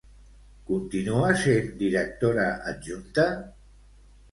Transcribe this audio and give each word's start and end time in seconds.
Continua 0.69 1.27
sent 1.43 1.69
directora 1.83 2.49
adjunta? 2.73 3.31